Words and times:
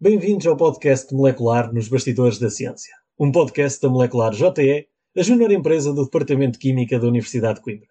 bem-vindos 0.00 0.46
ao 0.46 0.56
podcast 0.56 1.12
Molecular 1.12 1.74
nos 1.74 1.88
Bastidores 1.88 2.38
da 2.38 2.48
Ciência, 2.48 2.94
um 3.18 3.32
podcast 3.32 3.80
da 3.80 3.88
Molecular 3.88 4.32
JE, 4.32 4.86
a 5.16 5.22
júnior 5.24 5.50
empresa 5.50 5.92
do 5.92 6.04
Departamento 6.04 6.52
de 6.52 6.60
Química 6.60 7.00
da 7.00 7.08
Universidade 7.08 7.56
de 7.56 7.64
Coimbra. 7.64 7.88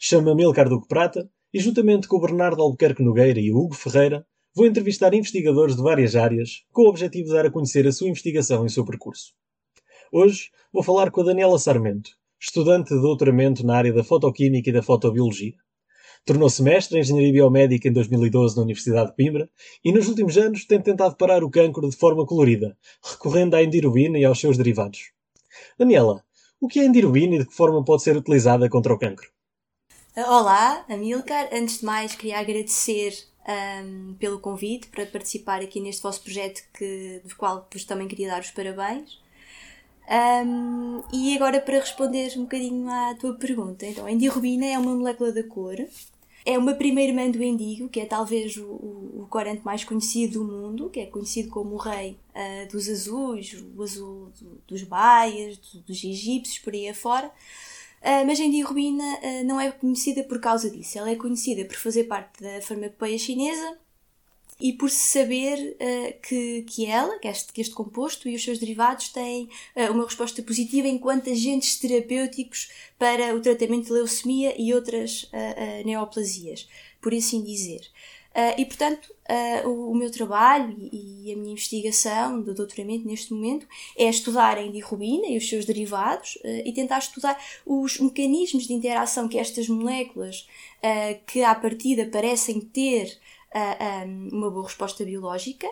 Chamo-me 0.00 0.30
Amilcar 0.30 0.66
Duque 0.66 0.88
Prata 0.88 1.28
e, 1.52 1.60
juntamente 1.60 2.08
com 2.08 2.16
o 2.16 2.20
Bernardo 2.22 2.62
Albuquerque 2.62 3.02
Nogueira 3.02 3.38
e 3.38 3.52
o 3.52 3.58
Hugo 3.58 3.74
Ferreira, 3.74 4.26
vou 4.54 4.64
entrevistar 4.64 5.12
investigadores 5.12 5.76
de 5.76 5.82
várias 5.82 6.16
áreas 6.16 6.64
com 6.72 6.84
o 6.84 6.88
objetivo 6.88 7.28
de 7.28 7.34
dar 7.34 7.44
a 7.44 7.50
conhecer 7.50 7.86
a 7.86 7.92
sua 7.92 8.08
investigação 8.08 8.62
e 8.62 8.68
o 8.68 8.70
seu 8.70 8.86
percurso. 8.86 9.34
Hoje 10.10 10.48
vou 10.72 10.82
falar 10.82 11.10
com 11.10 11.20
a 11.20 11.24
Daniela 11.24 11.58
Sarmento, 11.58 12.12
estudante 12.40 12.94
de 12.94 13.00
doutoramento 13.02 13.62
na 13.66 13.76
área 13.76 13.92
da 13.92 14.02
fotoquímica 14.02 14.70
e 14.70 14.72
da 14.72 14.82
fotobiologia. 14.82 15.52
Tornou-se 16.26 16.60
mestre 16.60 16.98
em 16.98 17.02
Engenharia 17.02 17.32
Biomédica 17.32 17.86
em 17.86 17.92
2012 17.92 18.56
na 18.56 18.62
Universidade 18.62 19.10
de 19.10 19.14
Coimbra 19.14 19.48
e 19.84 19.92
nos 19.92 20.08
últimos 20.08 20.36
anos 20.36 20.64
tem 20.64 20.80
tentado 20.80 21.14
parar 21.14 21.44
o 21.44 21.48
cancro 21.48 21.88
de 21.88 21.96
forma 21.96 22.26
colorida, 22.26 22.76
recorrendo 23.00 23.54
à 23.54 23.62
endirubina 23.62 24.18
e 24.18 24.24
aos 24.24 24.40
seus 24.40 24.56
derivados. 24.56 25.12
Daniela, 25.78 26.24
o 26.60 26.66
que 26.66 26.80
é 26.80 26.82
a 26.82 26.86
endirubina 26.86 27.36
e 27.36 27.38
de 27.38 27.46
que 27.46 27.54
forma 27.54 27.84
pode 27.84 28.02
ser 28.02 28.16
utilizada 28.16 28.68
contra 28.68 28.92
o 28.92 28.98
cancro? 28.98 29.30
Olá, 30.16 30.84
Amilcar. 30.88 31.48
Antes 31.52 31.78
de 31.78 31.84
mais, 31.84 32.16
queria 32.16 32.40
agradecer 32.40 33.16
ahm, 33.46 34.14
pelo 34.18 34.40
convite 34.40 34.88
para 34.88 35.06
participar 35.06 35.60
aqui 35.62 35.78
neste 35.78 36.02
vosso 36.02 36.22
projeto, 36.22 36.60
que, 36.76 37.20
do 37.24 37.36
qual 37.36 37.68
vos 37.72 37.84
também 37.84 38.08
queria 38.08 38.30
dar 38.30 38.40
os 38.40 38.50
parabéns. 38.50 39.20
Ahm, 40.08 41.02
e 41.12 41.36
agora, 41.36 41.60
para 41.60 41.78
responder 41.78 42.32
um 42.36 42.42
bocadinho 42.42 42.88
à 42.90 43.14
tua 43.14 43.34
pergunta, 43.34 43.86
então, 43.86 44.06
a 44.06 44.10
endirubina 44.10 44.66
é 44.66 44.76
uma 44.76 44.92
molécula 44.92 45.30
da 45.30 45.44
cor. 45.44 45.76
É 46.46 46.56
uma 46.56 46.74
primeira 46.74 47.10
irmã 47.10 47.28
do 47.30 47.42
indigo, 47.42 47.88
que 47.88 48.00
é 48.00 48.06
talvez 48.06 48.56
o, 48.56 48.64
o, 48.66 49.26
corante 49.28 49.64
mais 49.64 49.82
conhecido 49.84 50.38
do 50.38 50.44
mundo, 50.44 50.88
que 50.90 51.00
é 51.00 51.06
conhecido 51.06 51.50
como 51.50 51.74
o 51.74 51.78
rei 51.78 52.16
ah, 52.34 52.66
dos 52.70 52.88
azuis, 52.88 53.52
o 53.76 53.82
azul 53.82 54.30
do- 54.40 54.62
dos 54.68 54.82
baias, 54.84 55.58
do- 55.58 55.80
dos 55.80 56.04
egípcios, 56.04 56.58
por 56.60 56.72
aí 56.72 56.88
afora. 56.88 57.28
Uh, 58.00 58.24
mas 58.26 58.38
a 58.38 58.44
endirubina 58.44 59.02
uh, 59.02 59.44
não 59.44 59.60
é 59.60 59.72
conhecida 59.72 60.22
por 60.22 60.38
causa 60.38 60.70
disso. 60.70 60.98
Ela 60.98 61.10
é 61.10 61.16
conhecida 61.16 61.64
por 61.64 61.76
fazer 61.76 62.04
parte 62.04 62.40
da 62.42 62.60
farmacopeia 62.62 63.18
chinesa 63.18 63.78
e 64.58 64.72
por 64.72 64.90
se 64.90 65.18
saber 65.18 65.76
uh, 65.76 66.20
que, 66.26 66.62
que 66.62 66.86
ela, 66.86 67.18
que 67.18 67.28
este, 67.28 67.52
que 67.52 67.60
este 67.60 67.74
composto 67.74 68.28
e 68.28 68.34
os 68.34 68.42
seus 68.42 68.58
derivados 68.58 69.10
têm 69.10 69.50
uh, 69.76 69.92
uma 69.92 70.04
resposta 70.04 70.42
positiva 70.42 70.88
enquanto 70.88 71.30
agentes 71.30 71.78
terapêuticos 71.78 72.70
para 72.98 73.34
o 73.34 73.40
tratamento 73.40 73.86
de 73.86 73.92
leucemia 73.92 74.54
e 74.58 74.72
outras 74.72 75.24
uh, 75.24 75.86
neoplasias, 75.86 76.68
por 77.00 77.12
assim 77.12 77.42
dizer. 77.42 77.82
E, 78.58 78.66
portanto, 78.66 79.10
o, 79.64 79.92
o 79.92 79.94
meu 79.94 80.10
trabalho 80.10 80.76
e, 80.92 81.24
e 81.24 81.32
a 81.32 81.36
minha 81.36 81.52
investigação 81.52 82.42
do 82.42 82.52
doutoramento 82.52 83.08
neste 83.08 83.32
momento 83.32 83.66
é 83.96 84.10
estudar 84.10 84.58
a 84.58 84.62
endirubina 84.62 85.26
e 85.26 85.38
os 85.38 85.48
seus 85.48 85.64
derivados 85.64 86.36
e 86.44 86.70
tentar 86.70 86.98
estudar 86.98 87.42
os 87.64 87.98
mecanismos 87.98 88.66
de 88.66 88.74
interação 88.74 89.26
que 89.26 89.38
estas 89.38 89.70
moléculas, 89.70 90.46
que 91.26 91.42
à 91.42 91.54
partida 91.54 92.04
parecem 92.12 92.60
ter 92.60 93.18
uh, 93.54 94.06
um, 94.06 94.28
uma 94.32 94.50
boa 94.50 94.64
resposta 94.64 95.04
biológica, 95.04 95.66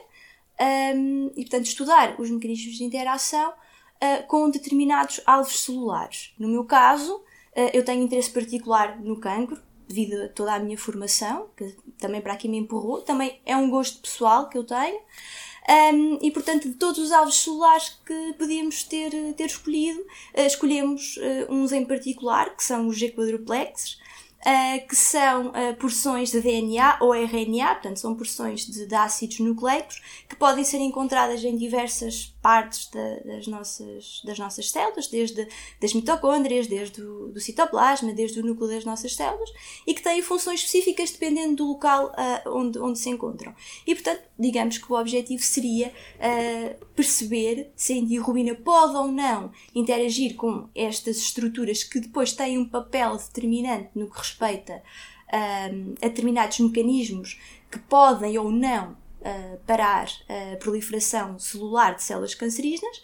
um, 0.60 1.30
e, 1.36 1.42
portanto, 1.42 1.66
estudar 1.66 2.20
os 2.20 2.30
mecanismos 2.30 2.76
de 2.76 2.84
interação 2.84 3.50
uh, 3.50 4.26
com 4.26 4.50
determinados 4.50 5.20
alvos 5.26 5.60
celulares. 5.60 6.32
No 6.38 6.48
meu 6.48 6.64
caso, 6.64 7.16
uh, 7.16 7.70
eu 7.72 7.84
tenho 7.84 8.02
interesse 8.02 8.30
particular 8.30 9.00
no 9.00 9.18
cancro, 9.18 9.60
devido 9.86 10.22
a 10.22 10.28
toda 10.28 10.54
a 10.54 10.58
minha 10.58 10.78
formação, 10.78 11.48
que 11.56 11.76
também 11.98 12.20
para 12.20 12.32
aqui 12.32 12.48
me 12.48 12.56
empurrou, 12.56 13.02
também 13.02 13.40
é 13.44 13.56
um 13.56 13.68
gosto 13.68 14.00
pessoal 14.00 14.48
que 14.48 14.56
eu 14.56 14.64
tenho. 14.64 15.00
Um, 15.66 16.18
e 16.20 16.30
portanto, 16.30 16.68
de 16.68 16.74
todos 16.74 16.98
os 16.98 17.10
alvos 17.10 17.42
celulares 17.42 17.98
que 18.04 18.34
podíamos 18.34 18.84
ter, 18.84 19.10
ter 19.34 19.46
escolhido, 19.46 20.00
uh, 20.00 20.40
escolhemos 20.46 21.16
uh, 21.16 21.52
uns 21.52 21.72
em 21.72 21.84
particular, 21.84 22.54
que 22.54 22.62
são 22.62 22.86
os 22.86 22.98
G-quadruplexes, 22.98 23.98
uh, 24.44 24.86
que 24.86 24.96
são 24.96 25.48
uh, 25.48 25.74
porções 25.78 26.30
de 26.30 26.40
DNA 26.40 26.98
ou 27.00 27.14
RNA, 27.14 27.74
portanto, 27.74 27.98
são 27.98 28.14
porções 28.14 28.66
de, 28.66 28.86
de 28.86 28.94
ácidos 28.94 29.40
nucleicos 29.40 30.02
que 30.28 30.36
podem 30.36 30.64
ser 30.64 30.78
encontradas 30.78 31.42
em 31.42 31.56
diversas 31.56 32.33
partes 32.44 32.90
da- 32.90 33.20
das, 33.24 33.46
nossas, 33.46 34.20
das 34.22 34.38
nossas 34.38 34.70
células, 34.70 35.06
desde 35.06 35.48
das 35.80 35.94
mitocôndrias, 35.94 36.66
desde 36.66 37.00
o 37.00 37.28
do 37.28 37.40
citoplasma, 37.40 38.12
desde 38.12 38.38
o 38.38 38.44
núcleo 38.44 38.68
das 38.68 38.84
nossas 38.84 39.16
células, 39.16 39.48
e 39.86 39.94
que 39.94 40.02
têm 40.02 40.20
funções 40.20 40.60
específicas 40.60 41.10
dependendo 41.10 41.56
do 41.56 41.66
local 41.66 42.12
ah, 42.14 42.42
onde, 42.48 42.78
onde 42.78 42.98
se 42.98 43.08
encontram. 43.08 43.54
E, 43.86 43.94
portanto, 43.94 44.20
digamos 44.38 44.76
que 44.76 44.92
o 44.92 45.00
objetivo 45.00 45.42
seria 45.42 45.90
ah, 46.20 46.76
perceber 46.94 47.72
se 47.74 47.94
a 47.94 47.96
endirubina 47.96 48.54
pode 48.54 48.94
ou 48.94 49.08
não 49.08 49.50
interagir 49.74 50.36
com 50.36 50.68
estas 50.74 51.16
estruturas 51.16 51.82
que 51.82 51.98
depois 51.98 52.34
têm 52.34 52.58
um 52.58 52.68
papel 52.68 53.16
determinante 53.16 53.88
no 53.94 54.10
que 54.10 54.18
respeita 54.18 54.82
ah, 55.32 55.70
a 56.02 56.08
determinados 56.08 56.60
mecanismos 56.60 57.40
que 57.70 57.78
podem 57.78 58.36
ou 58.36 58.50
não 58.52 59.02
ah, 59.24 59.56
parar 59.66 60.08
a 60.28 60.56
proliferação 60.56 61.38
celular 61.38 61.94
de 61.94 62.02
células 62.02 62.34
cancerígenas 62.34 63.02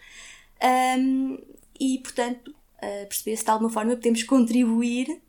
um, 0.98 1.38
e, 1.78 1.98
portanto, 1.98 2.48
uh, 2.48 3.06
perceber 3.06 3.36
se 3.36 3.44
de 3.44 3.50
alguma 3.50 3.70
forma 3.70 3.96
podemos 3.96 4.22
contribuir 4.22 5.20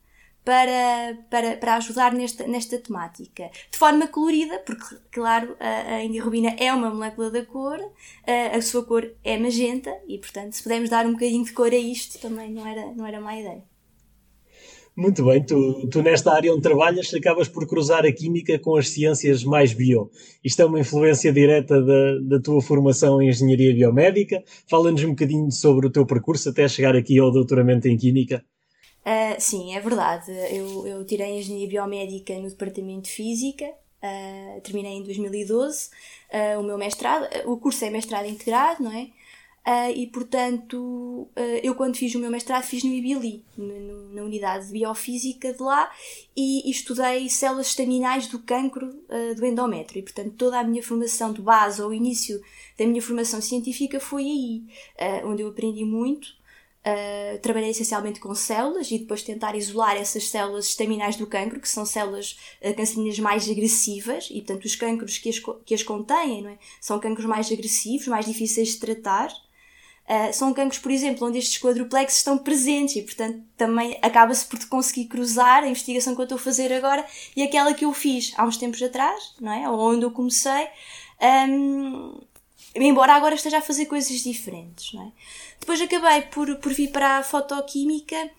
para, 0.44 1.18
para, 1.30 1.56
para 1.56 1.76
ajudar 1.76 2.14
nesta, 2.14 2.46
nesta 2.46 2.78
temática. 2.78 3.50
De 3.70 3.78
forma 3.78 4.08
colorida, 4.08 4.60
porque, 4.60 4.98
claro, 5.12 5.56
a, 5.60 5.96
a 5.96 6.04
endirubina 6.04 6.56
é 6.58 6.74
uma 6.74 6.90
molécula 6.90 7.32
da 7.32 7.46
cor, 7.46 7.80
uh, 7.80 8.58
a 8.58 8.62
sua 8.62 8.84
cor 8.84 9.10
é 9.24 9.38
magenta 9.38 9.96
e, 10.08 10.18
portanto, 10.18 10.54
se 10.54 10.64
pudermos 10.64 10.90
dar 10.90 11.06
um 11.06 11.14
bocadinho 11.14 11.46
de 11.46 11.54
cor 11.54 11.72
a 11.72 11.78
isto, 11.78 12.20
também 12.20 12.52
não 12.52 12.68
era, 12.68 12.92
não 12.94 13.06
era 13.06 13.22
má 13.22 13.38
ideia. 13.40 13.64
Muito 14.96 15.24
bem, 15.24 15.42
tu, 15.42 15.88
tu 15.88 16.02
nesta 16.02 16.34
área 16.34 16.52
onde 16.52 16.62
trabalhas 16.62 17.14
acabas 17.14 17.48
por 17.48 17.66
cruzar 17.66 18.06
a 18.06 18.12
química 18.12 18.60
com 18.60 18.76
as 18.76 18.90
ciências 18.90 19.42
mais 19.44 19.74
bio. 19.74 20.12
Isto 20.44 20.64
é 20.64 20.66
uma 20.66 20.82
influência 20.82 21.32
direta 21.32 21.82
da, 21.82 22.20
da 22.22 22.40
tua 22.42 22.62
formação 22.62 23.22
em 23.22 23.30
engenharia 23.30 23.74
biomédica. 23.74 24.44
Fala-nos 24.70 25.02
um 25.04 25.12
bocadinho 25.12 25.50
sobre 25.50 25.88
o 25.88 25.90
teu 25.90 26.06
percurso 26.06 26.50
até 26.50 26.68
chegar 26.68 26.96
aqui 26.96 27.18
ao 27.20 27.32
doutoramento 27.32 27.88
em 27.88 27.96
química. 27.96 28.44
Uh, 29.02 29.40
sim, 29.40 29.74
é 29.74 29.80
verdade. 29.80 30.30
Eu, 30.52 30.86
eu 30.86 31.06
tirei 31.06 31.40
Engenharia 31.40 31.68
Biomédica 31.68 32.38
no 32.38 32.50
Departamento 32.50 33.04
de 33.04 33.12
Física, 33.12 33.66
uh, 33.66 34.62
terminei 34.62 34.94
em 34.94 35.04
2012 35.04 35.90
uh, 36.34 36.60
o 36.60 36.64
meu 36.64 36.78
mestrado. 36.78 37.28
O 37.46 37.58
curso 37.58 37.84
é 37.86 37.90
mestrado 37.90 38.28
integrado, 38.28 38.84
não 38.84 38.92
é? 38.92 39.08
Uh, 39.62 39.92
e 39.96 40.08
portanto, 40.08 40.76
uh, 40.76 41.60
eu 41.62 41.76
quando 41.76 41.96
fiz 41.96 42.16
o 42.16 42.20
meu 42.20 42.32
mestrado 42.32 42.64
fiz 42.64 42.84
no 42.84 42.92
IBILI, 42.92 43.46
na 44.12 44.24
unidade 44.24 44.66
de 44.66 44.72
Biofísica 44.72 45.54
de 45.54 45.62
lá, 45.62 45.92
e, 46.36 46.68
e 46.68 46.72
estudei 46.72 47.30
células 47.30 47.68
estaminais 47.68 48.26
do 48.26 48.40
cancro 48.40 48.88
uh, 48.88 49.36
do 49.36 49.46
endométrio. 49.46 50.00
E 50.00 50.02
portanto, 50.02 50.34
toda 50.36 50.60
a 50.60 50.64
minha 50.64 50.82
formação 50.82 51.32
de 51.32 51.44
base, 51.44 51.80
ou 51.80 51.90
o 51.90 51.94
início 51.94 52.42
da 52.76 52.88
minha 52.88 53.02
formação 53.04 53.40
científica 53.40 54.00
foi 54.00 54.24
aí, 54.24 54.64
onde 55.26 55.44
eu 55.44 55.50
aprendi 55.50 55.86
muito. 55.86 56.42
Trabalhei 57.44 57.70
essencialmente 57.70 58.20
com 58.20 58.34
células 58.34 58.90
e 58.90 58.98
depois 58.98 59.22
tentar 59.22 59.56
isolar 59.56 59.96
essas 59.96 60.28
células 60.30 60.66
estaminais 60.66 61.16
do 61.16 61.28
cancro, 61.28 61.60
que 61.60 61.70
são 61.70 61.86
células 61.86 62.40
cancerinas 62.76 63.20
mais 63.20 63.48
agressivas, 63.48 64.28
e 64.32 64.42
portanto 64.42 64.66
os 64.66 64.76
cancros 64.76 65.20
que 65.20 65.30
as, 65.30 65.40
que 65.64 65.76
as 65.76 65.84
contêm 65.84 66.48
é? 66.48 66.58
são 66.80 67.00
cancros 67.00 67.28
mais 67.28 67.52
agressivos, 67.52 68.08
mais 68.08 68.26
difíceis 68.26 68.70
de 68.70 68.80
tratar. 68.80 69.32
Uh, 70.12 70.34
são 70.34 70.54
cancros, 70.54 70.78
por 70.78 70.92
exemplo, 70.92 71.26
onde 71.26 71.38
estes 71.38 71.58
quadruplexes 71.58 72.18
estão 72.18 72.38
presentes 72.38 72.98
e, 72.98 73.02
portanto, 73.02 73.42
também 73.56 73.98
acaba-se 74.02 74.46
por 74.46 74.60
conseguir 74.68 75.06
cruzar 75.06 75.64
a 75.64 75.68
investigação 75.70 76.14
que 76.14 76.20
eu 76.20 76.24
estou 76.24 76.36
a 76.36 76.42
fazer 76.42 76.74
agora 76.74 77.06
e 77.34 77.42
aquela 77.42 77.74
que 77.74 77.86
eu 77.86 77.94
fiz 77.94 78.34
há 78.36 78.46
uns 78.46 78.58
tempos 78.58 78.84
atrás, 78.84 79.34
não 79.40 79.54
é? 79.54 79.70
Ou 79.70 79.80
onde 79.80 80.04
eu 80.04 80.12
comecei, 80.12 80.68
um, 81.48 82.20
embora 82.76 83.14
agora 83.14 83.36
esteja 83.36 83.60
a 83.60 83.62
fazer 83.62 83.86
coisas 83.86 84.20
diferentes, 84.20 84.92
não 84.92 85.04
é? 85.04 85.12
Depois 85.62 85.80
acabei 85.80 86.24
por, 86.24 86.58
por 86.58 86.74
vir 86.74 86.92
para 86.92 87.20
a 87.20 87.24
fotoquímica 87.24 88.30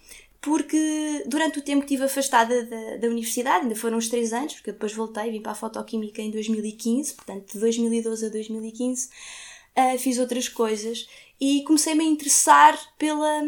porque 0.42 1.22
durante 1.26 1.60
o 1.60 1.62
tempo 1.62 1.86
que 1.86 1.94
estive 1.94 2.04
afastada 2.04 2.66
da, 2.66 2.96
da 2.96 3.06
universidade, 3.08 3.62
ainda 3.62 3.76
foram 3.76 3.96
uns 3.96 4.08
três 4.08 4.32
anos, 4.32 4.54
porque 4.54 4.72
depois 4.72 4.92
voltei, 4.92 5.30
vim 5.30 5.40
para 5.40 5.52
a 5.52 5.54
fotoquímica 5.54 6.20
em 6.20 6.32
2015, 6.32 7.14
portanto 7.14 7.52
de 7.52 7.60
2012 7.60 8.26
a 8.26 8.28
2015, 8.28 9.08
uh, 9.76 9.98
fiz 9.98 10.18
outras 10.18 10.48
coisas 10.48 11.06
e 11.40 11.64
comecei-me 11.64 12.04
a 12.04 12.08
interessar 12.08 12.78
pela, 12.96 13.42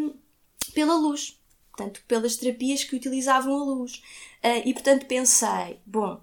pela 0.75 0.97
luz, 0.97 1.39
portanto, 1.71 2.03
pelas 2.09 2.37
terapias 2.37 2.83
que 2.83 2.97
utilizavam 2.97 3.55
a 3.55 3.65
luz. 3.65 4.03
Uh, 4.43 4.67
e 4.67 4.75
portanto 4.75 5.07
pensei, 5.07 5.79
bom, 5.87 6.15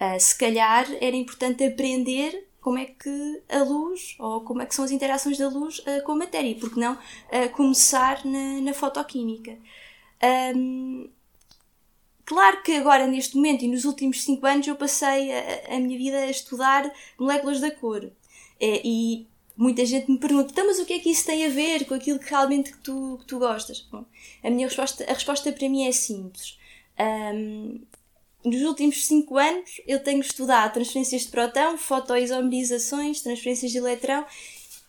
uh, 0.00 0.20
se 0.20 0.36
calhar 0.36 0.86
era 1.00 1.16
importante 1.16 1.64
aprender 1.64 2.48
como 2.60 2.78
é 2.78 2.86
que 2.86 3.42
a 3.48 3.58
luz, 3.62 4.16
ou 4.18 4.40
como 4.42 4.62
é 4.62 4.66
que 4.66 4.74
são 4.74 4.84
as 4.84 4.90
interações 4.90 5.38
da 5.38 5.48
luz 5.48 5.78
uh, 5.78 6.02
com 6.04 6.12
a 6.12 6.16
matéria, 6.16 6.56
porque 6.56 6.78
não 6.78 6.98
começar 7.52 8.24
na, 8.24 8.60
na 8.60 8.74
fotoquímica. 8.74 9.58
Um, 10.54 11.08
claro 12.24 12.62
que 12.62 12.72
agora, 12.76 13.06
neste 13.06 13.36
momento 13.36 13.64
e 13.64 13.68
nos 13.68 13.84
últimos 13.84 14.22
5 14.22 14.46
anos, 14.46 14.66
eu 14.66 14.76
passei 14.76 15.32
a, 15.32 15.76
a, 15.76 15.80
minha 15.80 15.98
vida 15.98 16.18
a 16.18 16.30
estudar 16.30 16.92
moléculas 17.18 17.60
da 17.60 17.70
cor. 17.70 18.10
e 18.60 19.26
muita 19.56 19.84
gente 19.84 20.10
me 20.10 20.18
pergunta, 20.18 20.50
então, 20.50 20.66
mas 20.66 20.78
o 20.78 20.84
que 20.84 20.94
é 20.94 20.98
que 20.98 21.10
isso 21.10 21.26
tem 21.26 21.44
a 21.46 21.50
ver 21.50 21.84
com 21.86 21.94
aquilo 21.94 22.18
que 22.18 22.30
realmente 22.30 22.72
que 22.72 22.78
tu, 22.78 23.18
que 23.20 23.26
tu 23.26 23.38
gostas? 23.38 23.80
Bom, 23.90 24.04
a 24.42 24.50
minha 24.50 24.66
resposta, 24.66 25.04
a 25.04 25.12
resposta 25.12 25.52
para 25.52 25.68
mim 25.68 25.86
é 25.86 25.92
simples. 25.92 26.58
Um, 26.98 27.80
nos 28.44 28.62
últimos 28.62 29.06
5 29.06 29.38
anos 29.38 29.80
eu 29.86 30.02
tenho 30.02 30.20
estudado 30.20 30.74
transferências 30.74 31.22
de 31.22 31.28
próton, 31.28 31.78
fotoisomerizações, 31.78 33.20
transferências 33.20 33.70
de 33.70 33.78
eletrão 33.78 34.26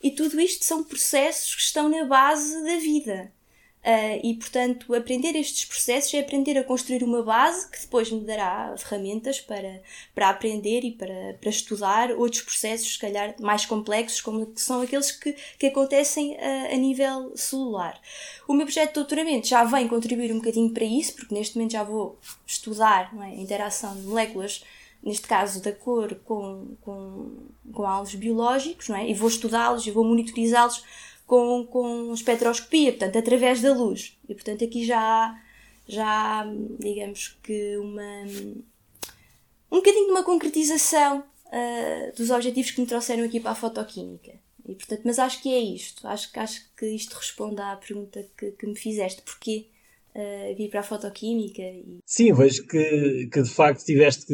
e 0.01 0.12
tudo 0.12 0.39
isto 0.42 0.65
são 0.65 0.83
processos 0.83 1.56
que 1.56 1.62
estão 1.62 1.88
na 1.88 2.04
base 2.06 2.62
da 2.63 2.77
vida. 2.77 3.31
Uh, 3.83 4.18
e, 4.24 4.35
portanto, 4.35 4.94
aprender 4.95 5.35
estes 5.35 5.65
processos 5.65 6.13
é 6.13 6.19
aprender 6.19 6.57
a 6.57 6.63
construir 6.63 7.03
uma 7.03 7.21
base 7.21 7.69
que 7.69 7.81
depois 7.81 8.09
me 8.09 8.21
dará 8.21 8.74
ferramentas 8.77 9.41
para, 9.41 9.81
para 10.15 10.30
aprender 10.30 10.85
e 10.85 10.91
para, 10.91 11.38
para 11.41 11.50
estudar 11.50 12.12
outros 12.12 12.44
processos, 12.44 12.94
se 12.94 13.00
calhar 13.00 13.35
mais 13.41 13.65
complexos, 13.65 14.21
como 14.21 14.50
são 14.56 14.81
aqueles 14.81 15.12
que, 15.12 15.35
que 15.59 15.68
acontecem 15.68 16.38
a, 16.38 16.74
a 16.74 16.77
nível 16.77 17.35
celular. 17.35 18.00
O 18.47 18.53
meu 18.53 18.65
projeto 18.65 18.89
de 18.89 18.95
doutoramento 18.95 19.47
já 19.47 19.65
vem 19.65 19.86
contribuir 19.89 20.31
um 20.31 20.38
bocadinho 20.38 20.74
para 20.74 20.86
isso, 20.86 21.15
porque 21.15 21.36
neste 21.36 21.57
momento 21.57 21.74
já 21.74 21.83
vou 21.83 22.18
estudar 22.47 23.13
é, 23.19 23.25
a 23.25 23.36
interação 23.36 23.97
de 23.97 24.03
moléculas 24.03 24.63
neste 25.03 25.27
caso 25.27 25.62
da 25.62 25.74
cor 25.74 26.15
com, 26.24 26.77
com, 26.79 27.36
com 27.74 27.86
alvos 27.86 28.15
biológicos, 28.15 28.88
não 28.88 28.95
é? 28.95 29.09
e 29.09 29.13
vou 29.13 29.27
estudá-los 29.27 29.86
e 29.86 29.91
vou 29.91 30.06
monitorizá-los 30.06 30.81
com, 31.33 31.65
com 31.65 32.13
espectroscopia, 32.13 32.91
portanto, 32.91 33.18
através 33.18 33.59
da 33.59 33.74
luz. 33.74 34.15
E, 34.30 34.35
portanto, 34.35 34.63
aqui 34.63 34.85
já 34.85 35.00
há, 35.00 35.41
já 35.88 36.06
há, 36.06 36.45
digamos 36.80 37.39
que, 37.41 37.75
uma, 37.77 38.21
um 39.71 39.77
bocadinho 39.77 40.06
de 40.06 40.12
uma 40.12 40.24
concretização 40.24 41.24
uh, 41.47 42.15
dos 42.15 42.30
objetivos 42.30 42.69
que 42.69 42.81
me 42.81 42.85
trouxeram 42.85 43.24
aqui 43.24 43.39
para 43.39 43.50
a 43.50 43.56
fotoquímica. 43.56 44.33
E, 44.68 44.75
portanto, 44.75 45.01
mas 45.06 45.18
acho 45.18 45.41
que 45.41 45.51
é 45.51 45.59
isto. 45.59 46.07
Acho, 46.07 46.30
acho 46.35 46.62
que 46.77 46.85
isto 46.85 47.15
responde 47.15 47.59
à 47.59 47.75
pergunta 47.77 48.24
que, 48.38 48.51
que 48.51 48.68
me 48.68 48.75
fizeste. 48.75 49.24
Porquê 49.24 49.65
uh, 50.13 50.56
vir 50.56 50.69
para 50.69 50.81
a 50.81 50.83
fotoquímica? 50.83 51.63
E... 51.63 51.97
Sim, 52.06 52.31
vejo 52.31 52.68
que, 52.68 53.27
que 53.33 53.41
de 53.41 53.50
facto 53.50 53.83
tiveste 53.83 54.31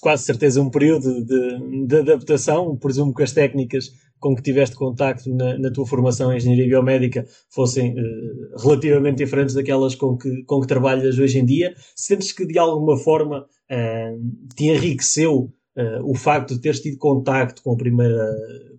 quase 0.00 0.24
certeza 0.24 0.60
um 0.60 0.68
período 0.68 1.24
de, 1.24 1.86
de 1.86 1.96
adaptação. 1.98 2.76
Presumo 2.76 3.14
que 3.14 3.22
as 3.22 3.30
técnicas 3.30 3.92
com 4.24 4.34
que 4.34 4.40
tiveste 4.40 4.74
contacto 4.74 5.28
na, 5.34 5.58
na 5.58 5.70
tua 5.70 5.86
formação 5.86 6.32
em 6.32 6.38
engenharia 6.38 6.66
biomédica 6.66 7.26
fossem 7.50 7.92
uh, 7.92 8.58
relativamente 8.58 9.18
diferentes 9.18 9.54
daquelas 9.54 9.94
com 9.94 10.16
que, 10.16 10.42
com 10.44 10.62
que 10.62 10.66
trabalhas 10.66 11.18
hoje 11.18 11.38
em 11.38 11.44
dia, 11.44 11.74
sentes 11.94 12.32
que 12.32 12.46
de 12.46 12.58
alguma 12.58 12.96
forma 12.96 13.40
uh, 13.42 14.54
te 14.56 14.64
enriqueceu 14.64 15.52
uh, 15.76 16.10
o 16.10 16.14
facto 16.14 16.54
de 16.54 16.60
teres 16.62 16.80
tido 16.80 16.96
contacto 16.96 17.62
com 17.62 17.74
a 17.74 17.76
primeira 17.76 18.26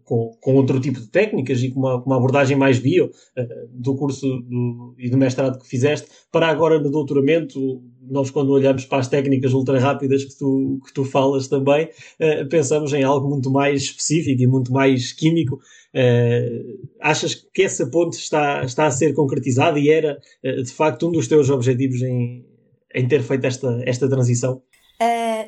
com, 0.06 0.38
com 0.40 0.56
outro 0.56 0.80
tipo 0.80 1.00
de 1.00 1.08
técnicas 1.08 1.62
e 1.62 1.72
com 1.72 1.80
uma, 1.80 1.96
uma 2.04 2.18
abordagem 2.18 2.56
mais 2.56 2.78
bio 2.78 3.08
uh, 3.08 3.68
do 3.72 3.96
curso 3.96 4.28
do, 4.42 4.96
e 4.98 5.10
do 5.10 5.18
mestrado 5.18 5.60
que 5.60 5.68
fizeste, 5.68 6.08
para 6.32 6.48
agora 6.48 6.80
no 6.80 6.92
doutoramento, 6.92 7.84
nós 8.02 8.30
quando 8.30 8.52
olhamos 8.52 8.86
para 8.86 9.00
as 9.00 9.08
técnicas 9.08 9.54
ultra 9.54 9.80
rápidas 9.80 10.24
que 10.24 10.38
tu, 10.38 10.80
que 10.86 10.94
tu 10.94 11.04
falas 11.04 11.48
também, 11.48 11.86
uh, 11.86 12.48
pensamos 12.50 12.94
em 12.94 13.04
algo 13.04 13.28
muito 13.28 13.50
mais 13.50 13.82
específico 13.82 14.42
e 14.42 14.48
muito 14.48 14.72
mais 14.72 15.12
químico. 15.12 15.56
Uh, 15.56 16.88
achas 17.02 17.34
que 17.34 17.64
essa 17.64 17.90
ponte 17.90 18.18
está, 18.18 18.64
está 18.64 18.86
a 18.86 18.92
ser 18.92 19.14
concretizada 19.14 19.80
e 19.80 19.90
era 19.90 20.20
de 20.44 20.72
facto 20.72 21.08
um 21.08 21.12
dos 21.12 21.28
teus 21.28 21.50
objetivos 21.50 22.02
em, 22.02 22.46
em 22.94 23.08
ter 23.08 23.24
feito 23.24 23.46
esta, 23.46 23.82
esta 23.86 24.08
transição? 24.08 24.62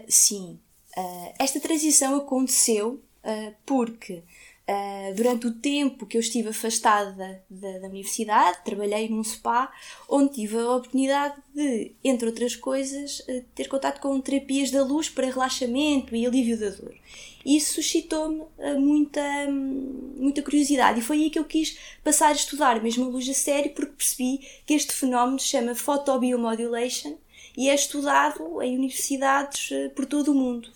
sim. 0.07 0.59
esta 1.39 1.59
transição 1.59 2.15
aconteceu 2.15 3.01
porque 3.65 4.23
Uh, 4.69 5.15
durante 5.15 5.47
o 5.47 5.53
tempo 5.53 6.05
que 6.05 6.17
eu 6.17 6.19
estive 6.19 6.49
afastada 6.49 7.41
da, 7.49 7.79
da, 7.79 7.87
universidade, 7.87 8.65
trabalhei 8.65 9.07
num 9.07 9.23
spa 9.23 9.71
onde 10.09 10.33
tive 10.33 10.57
a 10.57 10.75
oportunidade 10.75 11.35
de, 11.55 11.93
entre 12.03 12.27
outras 12.27 12.53
coisas, 12.53 13.21
uh, 13.29 13.45
ter 13.55 13.69
contato 13.69 14.01
com 14.01 14.19
terapias 14.19 14.69
da 14.69 14.83
luz 14.83 15.07
para 15.07 15.25
relaxamento 15.27 16.13
e 16.13 16.25
alívio 16.25 16.59
da 16.59 16.69
dor. 16.71 16.93
Isso 17.45 17.75
suscitou-me 17.75 18.43
muita, 18.77 19.21
muita 19.49 20.41
curiosidade 20.41 20.99
e 20.99 21.01
foi 21.01 21.23
aí 21.23 21.29
que 21.29 21.39
eu 21.39 21.45
quis 21.45 21.77
passar 22.03 22.27
a 22.27 22.33
estudar 22.33 22.83
mesmo 22.83 23.05
a 23.05 23.07
luz 23.07 23.29
a 23.29 23.33
sério 23.33 23.71
porque 23.71 23.93
percebi 23.93 24.45
que 24.65 24.73
este 24.73 24.91
fenómeno 24.91 25.39
se 25.39 25.47
chama 25.47 25.75
photobiomodulation 25.75 27.15
e 27.55 27.69
é 27.69 27.73
estudado 27.73 28.61
em 28.61 28.75
universidades 28.75 29.69
por 29.95 30.05
todo 30.05 30.33
o 30.33 30.35
mundo. 30.35 30.69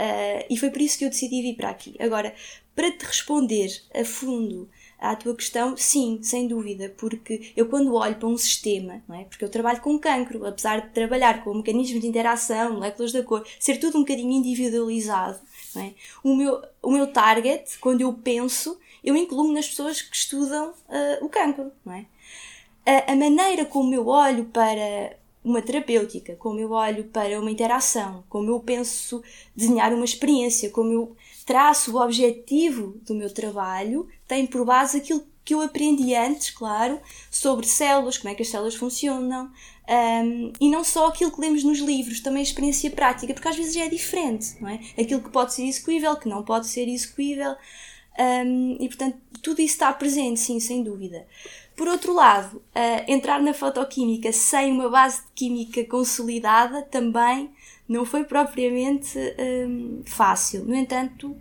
Uh, 0.00 0.46
e 0.48 0.56
foi 0.56 0.70
por 0.70 0.80
isso 0.80 0.98
que 0.98 1.04
eu 1.04 1.10
decidi 1.10 1.42
vir 1.42 1.56
para 1.56 1.68
aqui. 1.68 1.94
Agora, 2.00 2.34
para 2.74 2.90
te 2.90 3.04
responder 3.04 3.68
a 3.94 4.02
fundo 4.02 4.66
à 4.98 5.14
tua 5.14 5.34
questão, 5.34 5.76
sim, 5.76 6.20
sem 6.22 6.48
dúvida, 6.48 6.94
porque 6.96 7.52
eu 7.54 7.68
quando 7.68 7.92
olho 7.92 8.16
para 8.16 8.28
um 8.28 8.38
sistema, 8.38 9.02
não 9.06 9.14
é? 9.14 9.24
porque 9.24 9.44
eu 9.44 9.50
trabalho 9.50 9.82
com 9.82 9.98
cancro, 9.98 10.46
apesar 10.46 10.80
de 10.80 10.88
trabalhar 10.94 11.44
com 11.44 11.52
mecanismos 11.52 12.00
de 12.00 12.06
interação, 12.06 12.74
moléculas 12.74 13.12
da 13.12 13.22
cor, 13.22 13.46
ser 13.58 13.76
tudo 13.76 13.98
um 13.98 14.00
bocadinho 14.00 14.32
individualizado, 14.32 15.38
não 15.74 15.82
é? 15.82 15.94
o, 16.24 16.34
meu, 16.34 16.62
o 16.82 16.90
meu 16.90 17.06
target, 17.06 17.78
quando 17.78 18.00
eu 18.00 18.12
penso, 18.14 18.78
eu 19.04 19.14
incluo 19.14 19.52
nas 19.52 19.68
pessoas 19.68 20.00
que 20.00 20.16
estudam 20.16 20.70
uh, 20.70 21.24
o 21.24 21.28
cancro. 21.28 21.70
Não 21.84 21.92
é? 21.92 22.06
a, 22.86 23.12
a 23.12 23.16
maneira 23.16 23.64
como 23.64 23.94
eu 23.94 24.06
olho 24.06 24.46
para 24.46 25.16
uma 25.42 25.62
terapêutica, 25.62 26.36
como 26.36 26.58
eu 26.58 26.70
olho 26.72 27.04
para 27.04 27.40
uma 27.40 27.50
interação, 27.50 28.22
como 28.28 28.50
eu 28.50 28.60
penso 28.60 29.22
desenhar 29.56 29.92
uma 29.92 30.04
experiência, 30.04 30.70
como 30.70 30.92
eu 30.92 31.16
traço 31.46 31.96
o 31.96 32.00
objetivo 32.02 32.98
do 33.06 33.14
meu 33.14 33.32
trabalho, 33.32 34.06
tem 34.28 34.46
por 34.46 34.64
base 34.64 34.98
aquilo 34.98 35.24
que 35.44 35.54
eu 35.54 35.62
aprendi 35.62 36.14
antes, 36.14 36.50
claro, 36.50 37.00
sobre 37.30 37.66
células, 37.66 38.18
como 38.18 38.30
é 38.30 38.34
que 38.34 38.42
as 38.42 38.48
células 38.48 38.74
funcionam, 38.74 39.50
um, 39.88 40.52
e 40.60 40.70
não 40.70 40.84
só 40.84 41.08
aquilo 41.08 41.32
que 41.32 41.40
lemos 41.40 41.64
nos 41.64 41.80
livros, 41.80 42.20
também 42.20 42.40
a 42.40 42.44
experiência 42.44 42.90
prática, 42.90 43.34
porque 43.34 43.48
às 43.48 43.56
vezes 43.56 43.74
é 43.76 43.88
diferente, 43.88 44.60
não 44.60 44.68
é? 44.68 44.78
Aquilo 44.96 45.22
que 45.22 45.30
pode 45.30 45.54
ser 45.54 45.64
execuível, 45.64 46.14
que 46.16 46.28
não 46.28 46.44
pode 46.44 46.68
ser 46.68 46.86
execuível, 46.86 47.56
um, 48.18 48.76
e 48.78 48.86
portanto 48.86 49.18
tudo 49.42 49.60
isso 49.60 49.74
está 49.74 49.92
presente, 49.92 50.38
sim, 50.38 50.60
sem 50.60 50.82
dúvida. 50.82 51.26
Por 51.80 51.88
outro 51.88 52.12
lado, 52.12 52.58
uh, 52.58 53.04
entrar 53.08 53.40
na 53.40 53.54
fotoquímica 53.54 54.30
sem 54.34 54.70
uma 54.70 54.90
base 54.90 55.22
de 55.22 55.32
química 55.34 55.82
consolidada 55.86 56.82
também 56.82 57.50
não 57.88 58.04
foi 58.04 58.22
propriamente 58.22 59.18
um, 59.66 60.02
fácil. 60.04 60.62
No 60.66 60.74
entanto, 60.76 61.34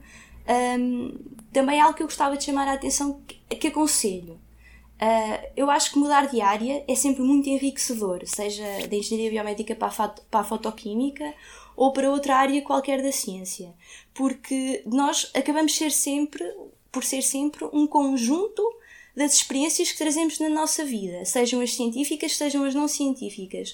um, 0.79 1.13
também 1.51 1.79
é 1.79 1.81
algo 1.81 1.93
que 1.93 2.03
eu 2.03 2.08
gostava 2.08 2.38
de 2.38 2.46
chamar 2.46 2.69
a 2.69 2.74
atenção 2.75 3.19
que, 3.27 3.58
que 3.58 3.67
aconselho. 3.67 4.36
Uh, 4.36 5.46
eu 5.58 5.69
acho 5.69 5.91
que 5.91 6.00
mudar 6.00 6.29
de 6.29 6.39
área 6.39 6.86
é 6.88 6.96
sempre 6.96 7.22
muito 7.22 7.50
enriquecedor, 7.50 8.22
seja 8.24 8.63
da 8.88 8.96
engenharia 8.96 9.31
biomédica 9.31 9.75
para 9.75 9.89
a, 9.89 10.08
para 10.08 10.39
a 10.39 10.43
fotoquímica 10.46 11.34
ou 11.75 11.91
para 11.91 12.10
outra 12.10 12.38
área 12.38 12.62
qualquer 12.62 13.03
da 13.03 13.12
ciência, 13.12 13.74
porque 14.13 14.84
nós 14.86 15.29
acabamos 15.36 15.75
ser 15.75 15.91
sempre, 15.91 16.46
por 16.89 17.03
ser 17.03 17.24
sempre 17.24 17.65
um 17.74 17.86
conjunto 17.86 18.79
das 19.20 19.34
experiências 19.34 19.92
que 19.92 19.98
trazemos 19.98 20.40
na 20.40 20.48
nossa 20.48 20.86
vida, 20.86 21.26
sejam 21.26 21.60
as 21.60 21.76
científicas, 21.76 22.38
sejam 22.38 22.64
as 22.64 22.74
não 22.74 22.88
científicas. 22.88 23.72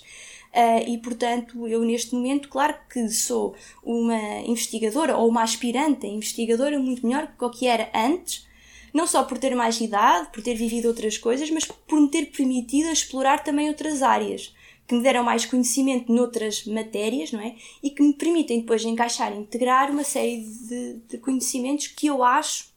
Uh, 0.51 0.89
e, 0.89 0.97
portanto, 0.97 1.67
eu 1.67 1.83
neste 1.83 2.15
momento, 2.15 2.49
claro 2.49 2.75
que 2.91 3.07
sou 3.09 3.55
uma 3.83 4.39
investigadora 4.39 5.15
ou 5.15 5.29
uma 5.29 5.43
aspirante 5.43 6.07
investigadora 6.07 6.79
muito 6.79 7.05
melhor 7.05 7.31
do 7.37 7.51
que 7.51 7.67
era 7.67 7.91
antes, 7.93 8.47
não 8.91 9.05
só 9.05 9.23
por 9.23 9.37
ter 9.37 9.53
mais 9.55 9.79
idade, 9.79 10.31
por 10.33 10.41
ter 10.41 10.55
vivido 10.55 10.87
outras 10.87 11.15
coisas, 11.15 11.47
mas 11.51 11.63
por 11.63 12.01
me 12.01 12.09
ter 12.09 12.25
permitido 12.31 12.89
explorar 12.89 13.43
também 13.43 13.67
outras 13.67 14.01
áreas 14.01 14.51
que 14.87 14.95
me 14.95 15.03
deram 15.03 15.23
mais 15.23 15.45
conhecimento 15.45 16.11
noutras 16.11 16.65
matérias, 16.65 17.31
não 17.31 17.39
é? 17.39 17.55
E 17.83 17.91
que 17.91 18.01
me 18.01 18.13
permitem 18.13 18.61
depois 18.61 18.83
encaixar 18.83 19.31
e 19.31 19.37
integrar 19.37 19.91
uma 19.91 20.03
série 20.03 20.43
de, 20.43 20.93
de 21.07 21.17
conhecimentos 21.19 21.85
que 21.85 22.07
eu 22.07 22.23
acho 22.23 22.73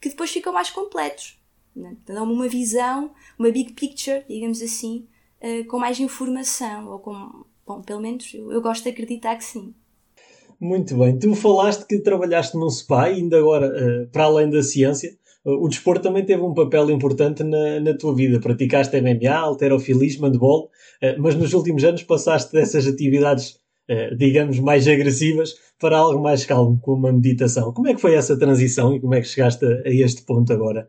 que 0.00 0.10
depois 0.10 0.30
ficam 0.30 0.52
mais 0.52 0.70
completos. 0.70 1.42
Né? 1.74 1.96
Dão-me 2.06 2.32
uma 2.32 2.48
visão, 2.48 3.10
uma 3.38 3.50
big 3.50 3.72
picture, 3.72 4.24
digamos 4.28 4.62
assim, 4.62 5.06
uh, 5.42 5.64
com 5.66 5.78
mais 5.78 5.98
informação, 5.98 6.88
ou 6.88 6.98
com. 6.98 7.44
Bom, 7.66 7.80
pelo 7.80 8.00
menos 8.00 8.32
eu, 8.34 8.52
eu 8.52 8.60
gosto 8.60 8.84
de 8.84 8.90
acreditar 8.90 9.36
que 9.36 9.44
sim. 9.44 9.74
Muito 10.60 10.96
bem. 10.96 11.18
Tu 11.18 11.34
falaste 11.34 11.86
que 11.86 11.98
trabalhaste 11.98 12.56
num 12.56 12.70
SPA, 12.70 13.04
ainda 13.04 13.38
agora, 13.38 13.66
uh, 13.68 14.06
para 14.10 14.24
além 14.24 14.50
da 14.50 14.62
ciência, 14.62 15.16
o 15.44 15.68
desporto 15.68 16.02
também 16.02 16.24
teve 16.24 16.40
um 16.42 16.54
papel 16.54 16.90
importante 16.90 17.42
na, 17.42 17.78
na 17.78 17.94
tua 17.94 18.14
vida. 18.14 18.40
Praticaste 18.40 18.98
MMA, 18.98 19.34
alterofilismo, 19.34 20.26
handball, 20.26 20.70
uh, 21.02 21.20
mas 21.20 21.34
nos 21.34 21.52
últimos 21.52 21.84
anos 21.84 22.02
passaste 22.02 22.52
dessas 22.52 22.86
atividades, 22.86 23.58
uh, 23.90 24.16
digamos, 24.16 24.58
mais 24.58 24.88
agressivas 24.88 25.54
para 25.78 25.98
algo 25.98 26.22
mais 26.22 26.46
calmo, 26.46 26.78
como 26.80 27.06
a 27.06 27.12
meditação. 27.12 27.72
Como 27.72 27.88
é 27.88 27.94
que 27.94 28.00
foi 28.00 28.14
essa 28.14 28.38
transição 28.38 28.94
e 28.94 29.00
como 29.00 29.14
é 29.14 29.20
que 29.20 29.28
chegaste 29.28 29.66
a, 29.66 29.88
a 29.88 29.90
este 29.90 30.22
ponto 30.22 30.50
agora? 30.52 30.88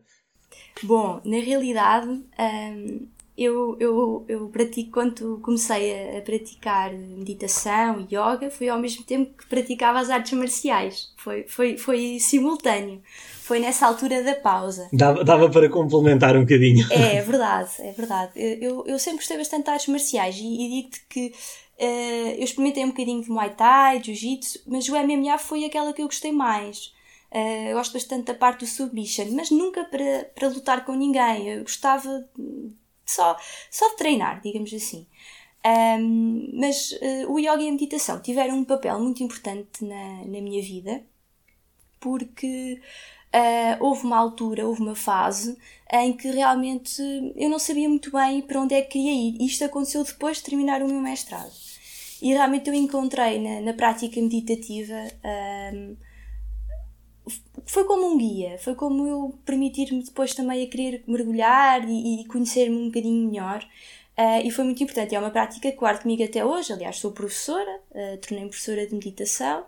Bom, 0.82 1.20
na 1.24 1.38
realidade, 1.38 2.08
um, 2.08 3.06
eu, 3.36 3.76
eu, 3.78 4.24
eu 4.28 4.48
pratico, 4.48 4.92
quando 4.92 5.38
comecei 5.42 5.92
a, 5.92 6.18
a, 6.18 6.20
praticar 6.22 6.92
meditação 6.92 8.00
e 8.00 8.14
yoga, 8.14 8.50
foi 8.50 8.68
ao 8.68 8.78
mesmo 8.78 9.04
tempo 9.04 9.36
que 9.36 9.46
praticava 9.46 9.98
as 9.98 10.08
artes 10.08 10.32
marciais. 10.32 11.12
Foi, 11.18 11.44
foi, 11.46 11.76
foi 11.76 12.18
simultâneo. 12.18 13.02
Foi 13.42 13.58
nessa 13.58 13.86
altura 13.86 14.22
da 14.22 14.34
pausa. 14.34 14.88
Dava, 14.92 15.22
dava 15.22 15.50
para 15.50 15.68
complementar 15.68 16.34
um 16.34 16.40
bocadinho. 16.40 16.86
É, 16.90 17.16
é 17.16 17.22
verdade, 17.22 17.70
é 17.78 17.92
verdade. 17.92 18.32
Eu, 18.34 18.84
eu 18.86 18.98
sempre 18.98 19.18
gostei 19.18 19.36
bastante 19.36 19.64
de 19.64 19.70
artes 19.70 19.88
marciais 19.88 20.36
e, 20.36 20.46
e 20.46 20.68
digo-te 20.70 21.06
que 21.08 21.26
uh, 21.78 22.38
eu 22.38 22.44
experimentei 22.44 22.84
um 22.84 22.88
bocadinho 22.88 23.22
de 23.22 23.30
Muay 23.30 23.50
Thai, 23.50 24.02
Jiu-Jitsu, 24.02 24.60
mas 24.66 24.88
o 24.88 24.96
MMA 24.96 25.36
foi 25.38 25.64
aquela 25.64 25.92
que 25.92 26.00
eu 26.00 26.06
gostei 26.06 26.32
mais. 26.32 26.95
Uh, 27.32 27.72
gosto 27.74 27.92
bastante 27.92 28.26
da 28.26 28.34
parte 28.34 28.60
do 28.60 28.66
submission, 28.66 29.26
mas 29.32 29.50
nunca 29.50 29.84
para, 29.84 30.24
para 30.34 30.48
lutar 30.48 30.84
com 30.84 30.94
ninguém. 30.94 31.48
Eu 31.48 31.62
gostava 31.62 32.28
só, 33.04 33.36
só 33.70 33.88
de 33.90 33.96
treinar, 33.96 34.40
digamos 34.40 34.72
assim. 34.72 35.06
Um, 35.66 36.50
mas 36.54 36.92
uh, 36.92 37.32
o 37.32 37.38
yoga 37.40 37.60
e 37.60 37.68
a 37.68 37.72
meditação 37.72 38.20
tiveram 38.20 38.56
um 38.56 38.64
papel 38.64 39.00
muito 39.00 39.22
importante 39.22 39.84
na, 39.84 40.24
na 40.24 40.40
minha 40.40 40.62
vida 40.62 41.02
porque 41.98 42.80
uh, 43.34 43.84
houve 43.84 44.04
uma 44.04 44.16
altura, 44.16 44.66
houve 44.66 44.80
uma 44.80 44.94
fase 44.94 45.58
em 45.92 46.12
que 46.12 46.30
realmente 46.30 47.02
eu 47.34 47.48
não 47.48 47.58
sabia 47.58 47.88
muito 47.88 48.12
bem 48.12 48.42
para 48.42 48.60
onde 48.60 48.74
é 48.74 48.82
que 48.82 48.90
queria 48.90 49.12
ir. 49.12 49.42
Isto 49.44 49.64
aconteceu 49.64 50.04
depois 50.04 50.36
de 50.36 50.44
terminar 50.44 50.82
o 50.82 50.86
meu 50.86 51.00
mestrado. 51.00 51.50
E 52.22 52.28
realmente 52.28 52.68
eu 52.68 52.74
encontrei 52.74 53.40
na, 53.40 53.60
na 53.60 53.72
prática 53.72 54.20
meditativa. 54.20 54.94
Um, 55.74 55.96
foi 57.66 57.84
como 57.84 58.06
um 58.06 58.18
guia, 58.18 58.58
foi 58.58 58.74
como 58.74 59.06
eu 59.06 59.38
permitir-me 59.44 60.02
depois 60.02 60.34
também 60.34 60.64
a 60.64 60.68
querer 60.68 61.02
mergulhar 61.06 61.88
e, 61.88 62.20
e 62.20 62.24
conhecer-me 62.26 62.76
um 62.76 62.86
bocadinho 62.86 63.28
melhor. 63.28 63.66
Uh, 64.16 64.46
e 64.46 64.50
foi 64.50 64.64
muito 64.64 64.82
importante. 64.82 65.14
É 65.14 65.18
uma 65.18 65.30
prática 65.30 65.70
que 65.70 65.76
guardo 65.76 66.02
comigo 66.02 66.24
até 66.24 66.44
hoje. 66.44 66.72
Aliás, 66.72 66.96
sou 66.96 67.12
professora, 67.12 67.80
uh, 67.90 68.16
tornei-me 68.18 68.48
professora 68.48 68.86
de 68.86 68.94
meditação. 68.94 69.60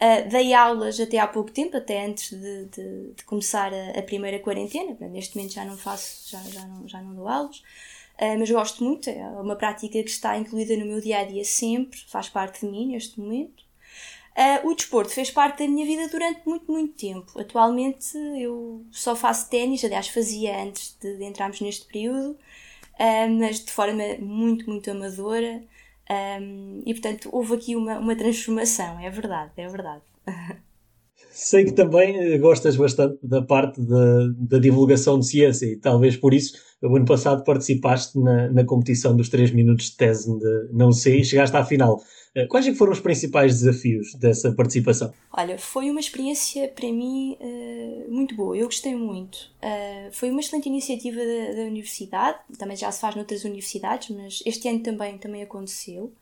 Uh, 0.00 0.28
dei 0.30 0.54
aulas 0.54 1.00
até 1.00 1.18
há 1.18 1.26
pouco 1.26 1.50
tempo, 1.50 1.76
até 1.76 2.06
antes 2.06 2.30
de, 2.30 2.64
de, 2.66 3.12
de 3.14 3.24
começar 3.24 3.72
a, 3.74 3.98
a, 3.98 4.02
primeira 4.02 4.38
quarentena. 4.38 4.96
Neste 5.08 5.36
momento 5.36 5.54
já 5.54 5.64
não 5.64 5.76
faço, 5.76 6.30
já, 6.30 6.42
já, 6.44 6.66
não, 6.66 6.86
já 6.88 7.02
não 7.02 7.14
dou 7.14 7.28
aulas. 7.28 7.62
Mas 8.38 8.50
gosto 8.50 8.84
muito, 8.84 9.08
é 9.08 9.26
uma 9.40 9.56
prática 9.56 10.02
que 10.02 10.10
está 10.10 10.36
incluída 10.36 10.76
no 10.76 10.84
meu 10.84 11.00
dia 11.00 11.20
a 11.20 11.24
dia 11.24 11.42
sempre, 11.42 11.98
faz 12.06 12.28
parte 12.28 12.66
de 12.66 12.70
mim 12.70 12.88
neste 12.88 13.18
momento. 13.18 13.64
Uh, 14.40 14.68
o 14.68 14.74
desporto 14.74 15.12
fez 15.12 15.30
parte 15.30 15.58
da 15.58 15.68
minha 15.68 15.84
vida 15.84 16.08
durante 16.08 16.40
muito, 16.46 16.72
muito 16.72 16.94
tempo. 16.94 17.38
Atualmente 17.38 18.16
eu 18.38 18.86
só 18.90 19.14
faço 19.14 19.50
ténis, 19.50 19.84
aliás, 19.84 20.08
fazia 20.08 20.62
antes 20.62 20.96
de, 20.98 21.18
de 21.18 21.24
entrarmos 21.24 21.60
neste 21.60 21.84
período, 21.84 22.30
uh, 22.30 23.30
mas 23.38 23.62
de 23.62 23.70
forma 23.70 24.02
muito, 24.18 24.70
muito 24.70 24.90
amadora. 24.90 25.62
Um, 26.10 26.82
e 26.86 26.94
portanto 26.94 27.28
houve 27.30 27.54
aqui 27.54 27.76
uma, 27.76 27.98
uma 27.98 28.16
transformação, 28.16 28.98
é 28.98 29.10
verdade, 29.10 29.52
é 29.58 29.68
verdade. 29.68 30.02
Sei 31.30 31.64
que 31.64 31.72
também 31.72 32.16
eh, 32.16 32.38
gostas 32.38 32.76
bastante 32.76 33.18
da 33.22 33.40
parte 33.40 33.80
da, 33.80 34.28
da 34.36 34.58
divulgação 34.58 35.18
de 35.18 35.26
ciência 35.26 35.66
e 35.66 35.76
talvez 35.76 36.16
por 36.16 36.34
isso, 36.34 36.58
o 36.82 36.96
ano 36.96 37.04
passado 37.04 37.44
participaste 37.44 38.18
na, 38.18 38.50
na 38.50 38.64
competição 38.64 39.16
dos 39.16 39.28
3 39.28 39.52
minutos 39.52 39.90
de 39.90 39.96
tese 39.96 40.38
de, 40.38 40.68
na 40.72 40.86
UCI 40.86 41.20
e 41.20 41.24
chegaste 41.24 41.56
à 41.56 41.64
final. 41.64 42.02
Eh, 42.34 42.46
quais 42.46 42.66
é 42.66 42.74
foram 42.74 42.92
os 42.92 43.00
principais 43.00 43.60
desafios 43.60 44.14
dessa 44.14 44.52
participação? 44.52 45.12
Olha, 45.32 45.56
foi 45.56 45.88
uma 45.88 46.00
experiência 46.00 46.68
para 46.68 46.92
mim 46.92 47.36
uh, 47.40 48.12
muito 48.12 48.34
boa, 48.34 48.56
eu 48.56 48.66
gostei 48.66 48.94
muito. 48.94 49.50
Foi 50.12 50.30
uma 50.30 50.40
excelente 50.40 50.68
iniciativa 50.68 51.16
da, 51.16 51.56
da, 51.56 51.62
universidade, 51.62 52.38
também 52.58 52.76
já 52.76 52.90
se 52.90 53.00
faz 53.00 53.14
noutras 53.14 53.44
universidades, 53.44 54.10
mas 54.16 54.42
este 54.44 54.68
ano 54.68 54.80
também, 54.80 55.18
também 55.18 55.42
aconteceu. 55.42 56.12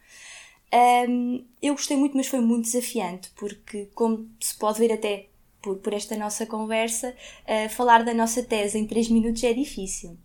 Um, 1.09 1.45
eu 1.63 1.75
gostei 1.75 1.97
muito, 1.97 2.17
mas 2.17 2.27
foi 2.27 2.41
muito 2.41 2.65
desafiante, 2.65 3.31
porque, 3.37 3.87
como 3.95 4.29
se 4.41 4.55
pode 4.57 4.79
ver 4.79 4.93
até 4.93 5.29
por, 5.63 5.77
por 5.79 5.93
esta 5.93 6.17
nossa 6.17 6.47
conversa, 6.47 7.15
uh, 7.45 7.69
falar 7.71 8.05
da 8.05 8.15
nossa 8.15 8.43
tese 8.43 8.79
em 8.79 8.87
3 8.87 9.09
minutos 9.09 9.43
é 9.45 9.53
difícil. 9.53 10.17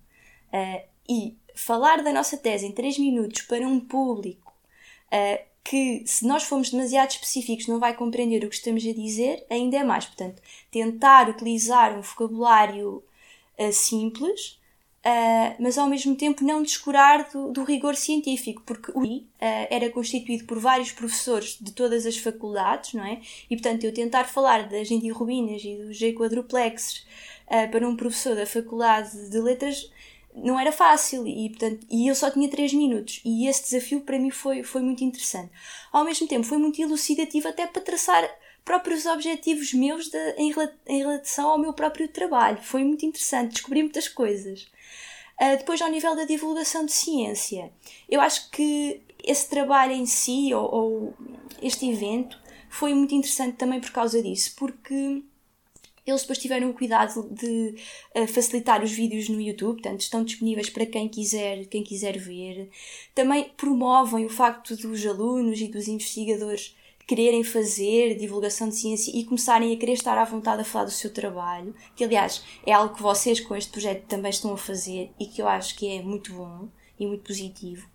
e 1.09 1.35
falar 1.55 2.03
da 2.03 2.11
nossa 2.11 2.37
tese 2.37 2.65
em 2.65 2.71
3 2.71 2.97
minutos 2.97 3.41
para 3.43 3.67
um 3.67 3.79
público 3.79 4.53
uh, 5.07 5.43
que 5.63 6.03
se 6.05 6.27
nós 6.27 6.43
formos 6.43 6.69
demasiado 6.69 7.11
específicos 7.11 7.67
não 7.67 7.79
vai 7.79 7.95
compreender 7.95 8.43
o 8.43 8.49
que 8.49 8.55
estamos 8.55 8.85
a 8.85 8.91
dizer, 8.91 9.45
ainda 9.49 9.77
é 9.77 9.83
mais. 9.83 10.05
Portanto, 10.05 10.41
tentar 10.69 11.29
utilizar 11.29 11.97
um 11.97 12.01
vocabulário 12.01 13.03
uh, 13.57 13.73
simples, 13.73 14.59
uh, 15.05 15.55
mas 15.59 15.77
ao 15.77 15.87
mesmo 15.87 16.15
tempo 16.15 16.43
não 16.43 16.61
descurar 16.61 17.29
do, 17.31 17.51
do 17.51 17.63
rigor 17.63 17.95
científico, 17.95 18.61
porque 18.65 18.91
o 18.93 19.05
I 19.05 19.17
uh, 19.19 19.25
era 19.69 19.89
constituído 19.89 20.45
por 20.45 20.59
vários 20.59 20.91
professores 20.91 21.57
de 21.59 21.71
todas 21.71 22.05
as 22.05 22.17
faculdades, 22.17 22.93
não 22.93 23.05
é? 23.05 23.21
E 23.49 23.55
portanto, 23.55 23.83
eu 23.83 23.93
tentar 23.93 24.25
falar 24.25 24.67
das 24.69 24.89
endirrubinas 24.91 25.61
e 25.63 25.75
dos 25.75 25.97
G 25.97 26.13
quadruplexes 26.13 27.05
para 27.71 27.87
um 27.87 27.95
professor 27.95 28.35
da 28.35 28.47
Faculdade 28.47 29.29
de 29.29 29.37
Letras 29.39 29.91
não 30.35 30.59
era 30.59 30.71
fácil 30.71 31.27
e, 31.27 31.49
portanto, 31.49 31.85
e 31.89 32.07
eu 32.07 32.15
só 32.15 32.31
tinha 32.31 32.49
3 32.49 32.73
minutos 32.73 33.21
e 33.23 33.47
esse 33.47 33.63
desafio 33.63 34.01
para 34.01 34.17
mim 34.17 34.31
foi, 34.31 34.63
foi 34.63 34.81
muito 34.81 35.03
interessante. 35.03 35.51
Ao 35.91 36.03
mesmo 36.03 36.27
tempo 36.27 36.45
foi 36.45 36.57
muito 36.57 36.81
elucidativo 36.81 37.47
até 37.47 37.67
para 37.67 37.81
traçar 37.81 38.27
próprios 38.65 39.05
objetivos 39.05 39.73
meus 39.73 40.09
de, 40.09 40.17
em, 40.37 40.53
em 40.87 40.99
relação 40.99 41.49
ao 41.49 41.57
meu 41.57 41.73
próprio 41.73 42.07
trabalho. 42.07 42.59
Foi 42.61 42.83
muito 42.83 43.05
interessante, 43.05 43.53
descobri 43.53 43.81
muitas 43.81 44.07
coisas. 44.07 44.67
Uh, 45.41 45.57
depois, 45.57 45.81
ao 45.81 45.89
nível 45.89 46.15
da 46.15 46.25
divulgação 46.25 46.85
de 46.85 46.93
ciência, 46.93 47.71
eu 48.09 48.21
acho 48.21 48.49
que 48.51 49.01
esse 49.23 49.49
trabalho 49.49 49.93
em 49.93 50.05
si, 50.05 50.53
ou, 50.53 50.73
ou 50.73 51.13
este 51.61 51.89
evento, 51.89 52.39
foi 52.69 52.93
muito 52.93 53.13
interessante 53.15 53.55
também 53.55 53.79
por 53.79 53.91
causa 53.91 54.21
disso, 54.21 54.53
porque 54.57 55.23
eles 56.05 56.21
depois 56.21 56.37
tiveram 56.37 56.69
o 56.69 56.73
cuidado 56.73 57.29
de 57.31 57.75
uh, 58.15 58.27
facilitar 58.27 58.83
os 58.83 58.91
vídeos 58.91 59.29
no 59.29 59.39
YouTube, 59.39 59.81
portanto 59.81 60.01
estão 60.01 60.23
disponíveis 60.23 60.69
para 60.69 60.85
quem 60.85 61.07
quiser, 61.07 61.65
quem 61.65 61.83
quiser 61.83 62.17
ver. 62.17 62.69
Também 63.15 63.49
promovem 63.55 64.25
o 64.25 64.29
facto 64.29 64.75
dos 64.75 65.05
alunos 65.05 65.59
e 65.61 65.67
dos 65.67 65.87
investigadores 65.87 66.75
quererem 67.07 67.43
fazer 67.43 68.15
divulgação 68.15 68.69
de 68.69 68.75
ciência 68.75 69.11
e 69.13 69.23
começarem 69.23 69.73
a 69.73 69.77
querer 69.77 69.93
estar 69.93 70.17
à 70.17 70.23
vontade 70.23 70.61
a 70.61 70.65
falar 70.65 70.85
do 70.85 70.91
seu 70.91 71.11
trabalho, 71.11 71.75
que 71.95 72.03
aliás 72.03 72.43
é 72.65 72.71
algo 72.71 72.95
que 72.95 73.01
vocês 73.01 73.39
com 73.39 73.55
este 73.55 73.71
projeto 73.71 74.05
também 74.07 74.29
estão 74.29 74.53
a 74.53 74.57
fazer 74.57 75.11
e 75.19 75.25
que 75.25 75.41
eu 75.41 75.47
acho 75.47 75.75
que 75.75 75.87
é 75.87 76.01
muito 76.01 76.33
bom 76.33 76.67
e 76.99 77.05
muito 77.05 77.23
positivo. 77.23 77.87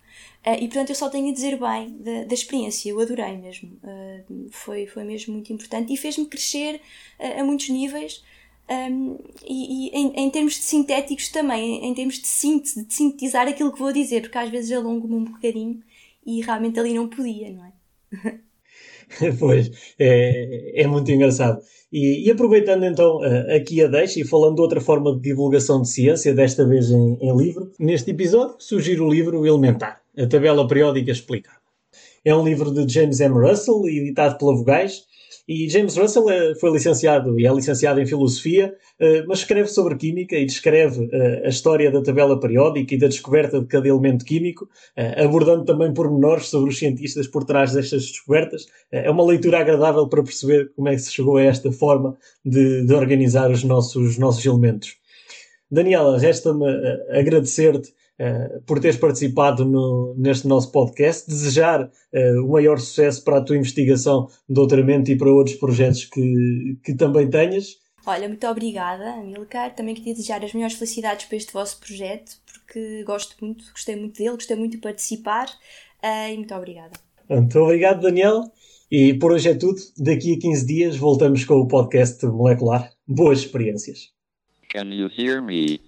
Uh, 0.47 0.55
e 0.55 0.69
portanto 0.69 0.91
eu 0.91 0.95
só 0.95 1.09
tenho 1.09 1.31
a 1.31 1.33
dizer 1.33 1.59
bem 1.59 1.97
da, 1.99 2.25
da 2.25 2.35
experiência, 2.35 2.91
eu 2.91 3.01
adorei 3.01 3.37
mesmo. 3.37 3.79
Uh, 3.83 4.49
foi, 4.51 4.87
foi 4.87 5.05
mesmo 5.05 5.35
muito 5.35 5.53
importante 5.53 5.93
e 5.93 5.97
fez-me 5.97 6.27
crescer 6.27 6.81
uh, 7.19 7.41
a 7.41 7.45
muitos 7.45 7.69
níveis. 7.69 8.23
Um, 8.71 9.19
e, 9.47 9.89
e 9.89 9.91
em, 9.97 10.13
em, 10.15 10.31
termos 10.31 10.53
de 10.55 10.61
sintéticos 10.61 11.31
também, 11.31 11.79
em, 11.79 11.87
em 11.87 11.95
termos 11.95 12.19
de 12.19 12.27
síntese, 12.27 12.85
de 12.85 12.93
sintetizar 12.93 13.49
aquilo 13.49 13.73
que 13.73 13.79
vou 13.79 13.93
dizer, 13.93 14.21
porque 14.21 14.37
às 14.37 14.51
vezes 14.51 14.71
alongo-me 14.73 15.15
um 15.15 15.25
bocadinho 15.25 15.83
e 16.27 16.43
realmente 16.43 16.79
ali 16.79 16.93
não 16.93 17.09
podia, 17.09 17.51
não 17.51 17.65
é? 17.65 18.39
pois, 19.39 19.71
é, 19.99 20.83
é 20.83 20.87
muito 20.87 21.11
engraçado. 21.11 21.61
E, 21.91 22.27
e, 22.27 22.31
aproveitando 22.31 22.85
então 22.85 23.21
aqui 23.57 23.83
a 23.83 23.87
deixa 23.87 24.21
e 24.21 24.25
falando 24.25 24.57
de 24.57 24.61
outra 24.61 24.81
forma 24.81 25.15
de 25.15 25.23
divulgação 25.23 25.81
de 25.81 25.89
ciência, 25.89 26.35
desta 26.35 26.67
vez 26.67 26.91
em, 26.91 27.17
em 27.21 27.37
livro, 27.37 27.71
neste 27.81 28.11
episódio 28.11 28.57
surgir 28.59 29.01
o 29.01 29.09
livro 29.09 29.47
Elementar 29.47 30.03
a 30.19 30.27
tabela 30.27 30.67
periódica 30.67 31.13
explicada. 31.13 31.59
É 32.25 32.35
um 32.35 32.45
livro 32.45 32.73
de 32.73 32.93
James 32.93 33.21
M. 33.21 33.35
Russell, 33.35 33.89
editado 33.89 34.37
pela 34.37 34.57
Vogais, 34.57 35.05
e 35.49 35.67
James 35.67 35.97
Russell 35.97 36.29
é, 36.29 36.55
foi 36.57 36.71
licenciado 36.71 37.41
e 37.41 37.47
é 37.47 37.53
licenciado 37.53 37.99
em 37.99 38.07
Filosofia, 38.07 38.75
eh, 39.01 39.25
mas 39.27 39.39
escreve 39.39 39.69
sobre 39.69 39.97
Química 39.97 40.37
e 40.37 40.45
descreve 40.45 41.09
eh, 41.11 41.43
a 41.47 41.49
história 41.49 41.91
da 41.91 42.03
tabela 42.03 42.39
periódica 42.39 42.95
e 42.95 42.99
da 42.99 43.07
descoberta 43.07 43.59
de 43.59 43.67
cada 43.67 43.89
elemento 43.89 44.27
químico, 44.27 44.69
eh, 44.95 45.25
abordando 45.25 45.65
também 45.65 45.95
pormenores 45.95 46.49
sobre 46.49 46.69
os 46.69 46.79
cientistas 46.79 47.27
por 47.27 47.45
trás 47.45 47.73
destas 47.73 48.03
descobertas. 48.03 48.67
É 48.93 49.11
uma 49.11 49.25
leitura 49.25 49.61
agradável 49.61 50.07
para 50.07 50.23
perceber 50.23 50.71
como 50.77 50.89
é 50.89 50.95
que 50.95 51.01
se 51.01 51.15
chegou 51.15 51.39
a 51.39 51.43
esta 51.43 51.73
forma 51.73 52.19
de, 52.45 52.85
de 52.85 52.93
organizar 52.93 53.51
os 53.51 53.65
nossos, 53.65 54.19
nossos 54.19 54.45
elementos. 54.45 54.97
Daniela, 55.71 56.19
resta-me 56.19 56.67
agradecer-te 57.11 57.95
uh, 58.19 58.61
por 58.63 58.81
teres 58.81 58.97
participado 58.97 59.65
no, 59.65 60.15
neste 60.17 60.47
nosso 60.47 60.71
podcast, 60.73 61.29
desejar 61.29 61.85
uh, 61.85 62.45
o 62.45 62.53
maior 62.53 62.79
sucesso 62.79 63.23
para 63.25 63.39
a 63.39 63.41
tua 63.41 63.57
investigação 63.57 64.27
de 64.49 64.55
doutoramento 64.55 65.11
e 65.11 65.17
para 65.17 65.33
outros 65.33 65.57
projetos 65.57 66.05
que, 66.05 66.79
que 66.83 66.95
também 66.95 67.29
tenhas. 67.29 67.77
Olha, 68.07 68.29
muito 68.29 68.47
obrigada, 68.47 69.15
Amilcar. 69.15 69.75
Também 69.75 69.95
queria 69.95 70.15
desejar 70.15 70.43
as 70.43 70.55
melhores 70.55 70.77
felicidades 70.77 71.27
para 71.27 71.37
este 71.37 71.53
vosso 71.53 71.79
projeto, 71.79 72.37
porque 72.47 73.05
gosto 73.05 73.37
muito, 73.41 73.65
gostei 73.73 73.97
muito 73.97 74.17
dele, 74.17 74.31
gostei 74.31 74.57
muito 74.57 74.73
de 74.73 74.79
participar 74.79 75.47
uh, 76.03 76.33
e 76.33 76.37
muito 76.37 76.55
obrigada. 76.55 76.93
Muito 77.29 77.59
obrigado, 77.59 78.01
Daniel. 78.01 78.51
E 78.91 79.13
por 79.15 79.33
hoje 79.33 79.51
é 79.51 79.55
tudo. 79.55 79.79
Daqui 79.99 80.35
a 80.35 80.39
15 80.39 80.67
dias 80.67 80.97
voltamos 80.97 81.45
com 81.45 81.55
o 81.55 81.69
podcast 81.69 82.25
molecular. 82.25 82.91
Boas 83.07 83.41
experiências. 83.41 84.11
Can 84.71 84.95
you 84.95 85.11
hear 85.15 85.43
me? 85.43 85.88